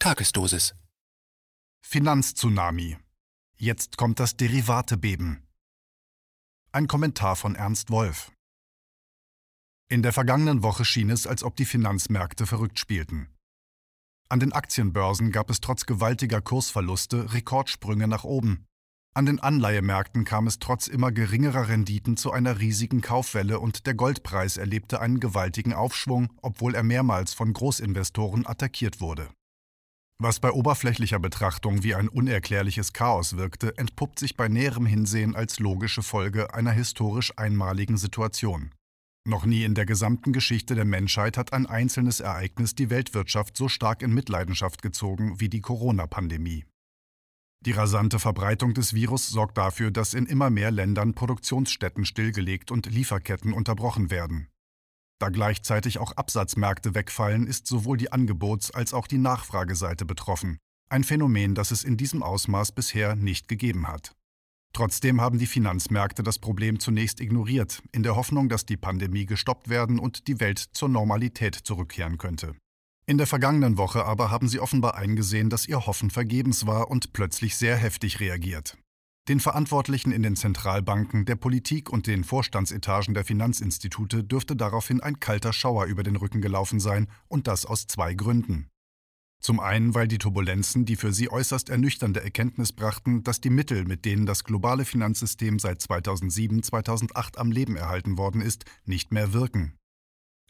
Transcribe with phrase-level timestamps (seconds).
[0.00, 0.76] Tagesdosis.
[1.84, 2.98] Finanztsunami.
[3.56, 5.44] Jetzt kommt das Derivatebeben.
[6.70, 8.30] Ein Kommentar von Ernst Wolf.
[9.88, 13.34] In der vergangenen Woche schien es, als ob die Finanzmärkte verrückt spielten.
[14.28, 18.66] An den Aktienbörsen gab es trotz gewaltiger Kursverluste Rekordsprünge nach oben.
[19.16, 23.94] An den Anleihemärkten kam es trotz immer geringerer Renditen zu einer riesigen Kaufwelle und der
[23.94, 29.28] Goldpreis erlebte einen gewaltigen Aufschwung, obwohl er mehrmals von Großinvestoren attackiert wurde.
[30.20, 35.60] Was bei oberflächlicher Betrachtung wie ein unerklärliches Chaos wirkte, entpuppt sich bei näherem Hinsehen als
[35.60, 38.74] logische Folge einer historisch einmaligen Situation.
[39.28, 43.68] Noch nie in der gesamten Geschichte der Menschheit hat ein einzelnes Ereignis die Weltwirtschaft so
[43.68, 46.64] stark in Mitleidenschaft gezogen wie die Corona-Pandemie.
[47.64, 52.86] Die rasante Verbreitung des Virus sorgt dafür, dass in immer mehr Ländern Produktionsstätten stillgelegt und
[52.86, 54.48] Lieferketten unterbrochen werden.
[55.18, 60.58] Da gleichzeitig auch Absatzmärkte wegfallen, ist sowohl die Angebots- als auch die Nachfrageseite betroffen,
[60.88, 64.12] ein Phänomen, das es in diesem Ausmaß bisher nicht gegeben hat.
[64.72, 69.68] Trotzdem haben die Finanzmärkte das Problem zunächst ignoriert, in der Hoffnung, dass die Pandemie gestoppt
[69.68, 72.54] werden und die Welt zur Normalität zurückkehren könnte.
[73.06, 77.12] In der vergangenen Woche aber haben sie offenbar eingesehen, dass ihr Hoffen vergebens war und
[77.12, 78.76] plötzlich sehr heftig reagiert.
[79.28, 85.20] Den Verantwortlichen in den Zentralbanken, der Politik und den Vorstandsetagen der Finanzinstitute dürfte daraufhin ein
[85.20, 88.70] kalter Schauer über den Rücken gelaufen sein, und das aus zwei Gründen.
[89.38, 93.84] Zum einen, weil die Turbulenzen die für sie äußerst ernüchternde Erkenntnis brachten, dass die Mittel,
[93.84, 99.74] mit denen das globale Finanzsystem seit 2007-2008 am Leben erhalten worden ist, nicht mehr wirken.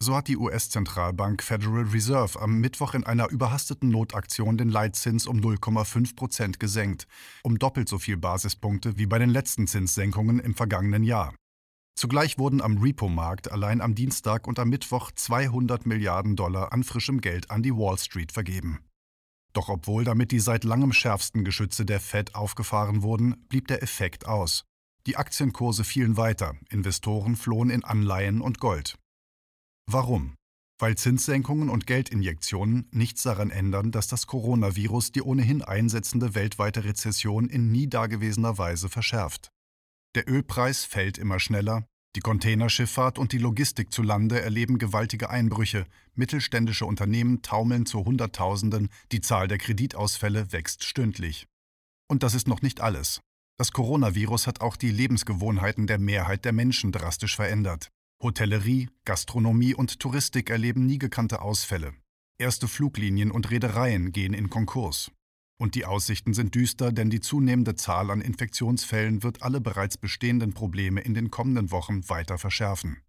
[0.00, 5.38] So hat die US-Zentralbank Federal Reserve am Mittwoch in einer überhasteten Notaktion den Leitzins um
[5.40, 7.08] 0,5 Prozent gesenkt,
[7.42, 11.34] um doppelt so viel Basispunkte wie bei den letzten Zinssenkungen im vergangenen Jahr.
[11.96, 17.20] Zugleich wurden am Repo-Markt allein am Dienstag und am Mittwoch 200 Milliarden Dollar an frischem
[17.20, 18.78] Geld an die Wall Street vergeben.
[19.52, 24.28] Doch obwohl damit die seit langem schärfsten Geschütze der Fed aufgefahren wurden, blieb der Effekt
[24.28, 24.62] aus.
[25.08, 28.96] Die Aktienkurse fielen weiter, Investoren flohen in Anleihen und Gold.
[29.90, 30.34] Warum?
[30.78, 37.48] Weil Zinssenkungen und Geldinjektionen nichts daran ändern, dass das Coronavirus die ohnehin einsetzende weltweite Rezession
[37.48, 39.48] in nie dagewesener Weise verschärft.
[40.14, 45.86] Der Ölpreis fällt immer schneller, die Containerschifffahrt und die Logistik zu Lande erleben gewaltige Einbrüche,
[46.14, 51.46] mittelständische Unternehmen taumeln zu Hunderttausenden, die Zahl der Kreditausfälle wächst stündlich.
[52.10, 53.22] Und das ist noch nicht alles.
[53.56, 57.88] Das Coronavirus hat auch die Lebensgewohnheiten der Mehrheit der Menschen drastisch verändert.
[58.20, 61.92] Hotellerie, Gastronomie und Touristik erleben nie gekannte Ausfälle.
[62.36, 65.12] Erste Fluglinien und Reedereien gehen in Konkurs.
[65.56, 70.52] Und die Aussichten sind düster, denn die zunehmende Zahl an Infektionsfällen wird alle bereits bestehenden
[70.52, 73.02] Probleme in den kommenden Wochen weiter verschärfen.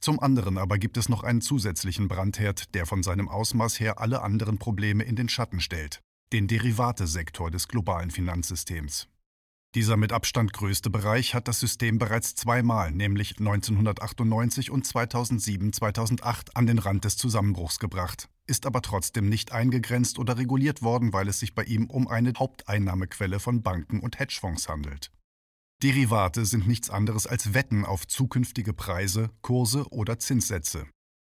[0.00, 4.22] Zum anderen aber gibt es noch einen zusätzlichen Brandherd, der von seinem Ausmaß her alle
[4.22, 6.00] anderen Probleme in den Schatten stellt,
[6.32, 9.06] den Derivatesektor des globalen Finanzsystems.
[9.74, 16.66] Dieser mit Abstand größte Bereich hat das System bereits zweimal, nämlich 1998 und 2007-2008, an
[16.66, 21.40] den Rand des Zusammenbruchs gebracht, ist aber trotzdem nicht eingegrenzt oder reguliert worden, weil es
[21.40, 25.10] sich bei ihm um eine Haupteinnahmequelle von Banken und Hedgefonds handelt.
[25.82, 30.86] Derivate sind nichts anderes als Wetten auf zukünftige Preise, Kurse oder Zinssätze.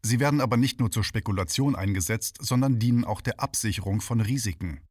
[0.05, 4.83] Sie werden aber nicht nur zur Spekulation eingesetzt, sondern dienen auch der Absicherung von Risiken.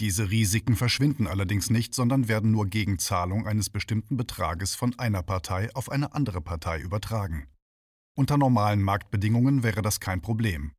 [0.00, 5.22] Diese Risiken verschwinden allerdings nicht, sondern werden nur gegen Zahlung eines bestimmten Betrages von einer
[5.22, 7.46] Partei auf eine andere Partei übertragen.
[8.16, 10.72] Unter normalen Marktbedingungen wäre das kein Problem.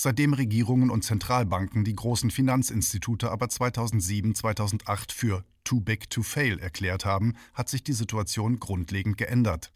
[0.00, 7.04] Seitdem Regierungen und Zentralbanken die großen Finanzinstitute aber 2007-2008 für too big to fail erklärt
[7.04, 9.72] haben, hat sich die Situation grundlegend geändert.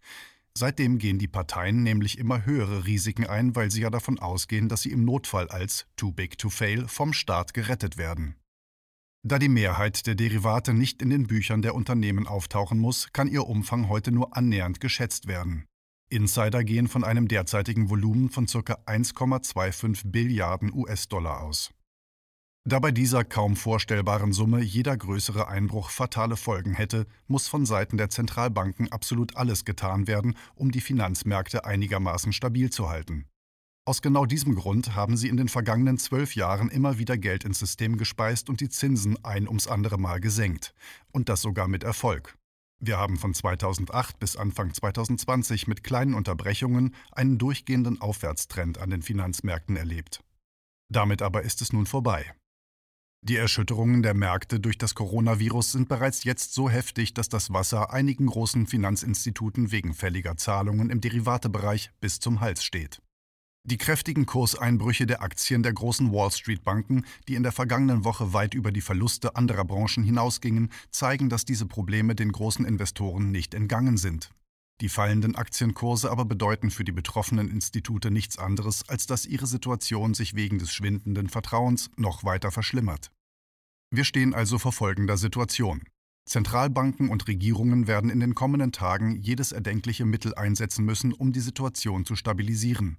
[0.57, 4.81] Seitdem gehen die Parteien nämlich immer höhere Risiken ein, weil sie ja davon ausgehen, dass
[4.81, 8.35] sie im Notfall als too big to fail vom Staat gerettet werden.
[9.27, 13.47] Da die Mehrheit der Derivate nicht in den Büchern der Unternehmen auftauchen muss, kann ihr
[13.47, 15.65] Umfang heute nur annähernd geschätzt werden.
[16.11, 18.59] Insider gehen von einem derzeitigen Volumen von ca.
[18.85, 21.71] 1,25 Billiarden US-Dollar aus.
[22.65, 27.97] Da bei dieser kaum vorstellbaren Summe jeder größere Einbruch fatale Folgen hätte, muss von Seiten
[27.97, 33.25] der Zentralbanken absolut alles getan werden, um die Finanzmärkte einigermaßen stabil zu halten.
[33.87, 37.59] Aus genau diesem Grund haben sie in den vergangenen zwölf Jahren immer wieder Geld ins
[37.59, 40.73] System gespeist und die Zinsen ein ums andere Mal gesenkt.
[41.11, 42.35] Und das sogar mit Erfolg.
[42.79, 49.03] Wir haben von 2008 bis Anfang 2020 mit kleinen Unterbrechungen einen durchgehenden Aufwärtstrend an den
[49.03, 50.23] Finanzmärkten erlebt.
[50.91, 52.33] Damit aber ist es nun vorbei.
[53.21, 57.93] Die Erschütterungen der Märkte durch das Coronavirus sind bereits jetzt so heftig, dass das Wasser
[57.93, 63.01] einigen großen Finanzinstituten wegen fälliger Zahlungen im Derivatebereich bis zum Hals steht.
[63.67, 68.31] Die kräftigen Kurseinbrüche der Aktien der großen Wall Street Banken, die in der vergangenen Woche
[68.31, 73.55] weit über die Verluste anderer Branchen hinausgingen, zeigen, dass diese Probleme den großen Investoren nicht
[73.55, 74.29] entgangen sind.
[74.81, 80.13] Die fallenden Aktienkurse aber bedeuten für die betroffenen Institute nichts anderes, als dass ihre Situation
[80.13, 83.11] sich wegen des schwindenden Vertrauens noch weiter verschlimmert.
[83.89, 85.81] Wir stehen also vor folgender Situation.
[86.27, 91.39] Zentralbanken und Regierungen werden in den kommenden Tagen jedes erdenkliche Mittel einsetzen müssen, um die
[91.39, 92.97] Situation zu stabilisieren.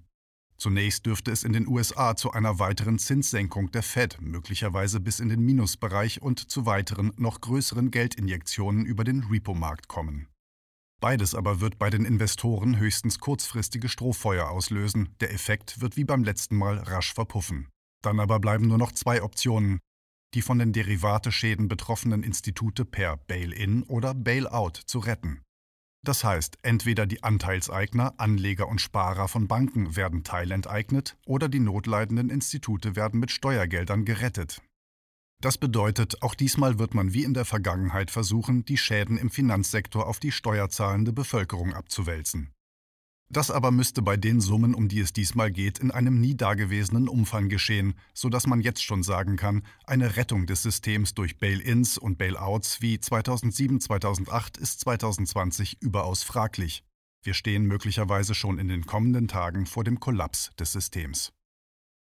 [0.57, 5.29] Zunächst dürfte es in den USA zu einer weiteren Zinssenkung der Fed, möglicherweise bis in
[5.29, 10.27] den Minusbereich und zu weiteren, noch größeren Geldinjektionen über den Repo-Markt kommen.
[10.99, 16.23] Beides aber wird bei den Investoren höchstens kurzfristige Strohfeuer auslösen, der Effekt wird wie beim
[16.23, 17.67] letzten Mal rasch verpuffen.
[18.01, 19.79] Dann aber bleiben nur noch zwei Optionen,
[20.33, 25.41] die von den Derivateschäden betroffenen Institute per Bail-in oder Bail-out zu retten.
[26.07, 32.29] Das heißt, entweder die Anteilseigner, Anleger und Sparer von Banken werden teilenteignet oder die notleidenden
[32.29, 34.61] Institute werden mit Steuergeldern gerettet.
[35.41, 40.07] Das bedeutet, auch diesmal wird man wie in der Vergangenheit versuchen, die Schäden im Finanzsektor
[40.07, 42.53] auf die steuerzahlende Bevölkerung abzuwälzen.
[43.29, 47.09] Das aber müsste bei den Summen, um die es diesmal geht, in einem nie dagewesenen
[47.09, 51.97] Umfang geschehen, so dass man jetzt schon sagen kann, eine Rettung des Systems durch Bail-ins
[51.97, 56.83] und Bail-outs wie 2007-2008 ist 2020 überaus fraglich.
[57.21, 61.33] Wir stehen möglicherweise schon in den kommenden Tagen vor dem Kollaps des Systems.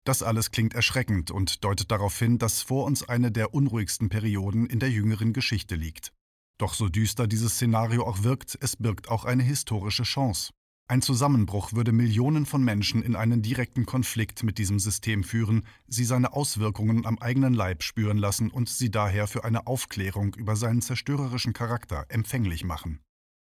[0.04, 4.66] Das alles klingt erschreckend und deutet darauf hin, dass vor uns eine der unruhigsten Perioden
[4.66, 6.12] in der jüngeren Geschichte liegt.
[6.58, 10.52] Doch so düster dieses Szenario auch wirkt, es birgt auch eine historische Chance.
[10.90, 16.04] Ein Zusammenbruch würde Millionen von Menschen in einen direkten Konflikt mit diesem System führen, sie
[16.04, 20.80] seine Auswirkungen am eigenen Leib spüren lassen und sie daher für eine Aufklärung über seinen
[20.80, 23.00] zerstörerischen Charakter empfänglich machen.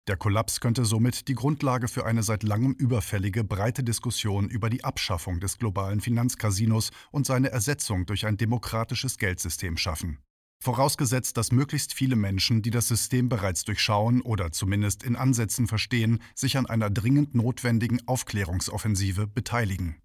[0.09, 4.83] Der Kollaps könnte somit die Grundlage für eine seit langem überfällige breite Diskussion über die
[4.83, 10.19] Abschaffung des globalen Finanzcasinos und seine Ersetzung durch ein demokratisches Geldsystem schaffen.
[10.63, 16.21] Vorausgesetzt, dass möglichst viele Menschen, die das System bereits durchschauen oder zumindest in Ansätzen verstehen,
[16.35, 19.97] sich an einer dringend notwendigen Aufklärungsoffensive beteiligen.